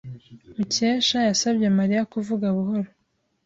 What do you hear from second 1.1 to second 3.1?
yasabye Mariya kuvuga buhoro.